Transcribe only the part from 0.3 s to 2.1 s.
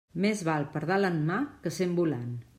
val pardal en la mà que cent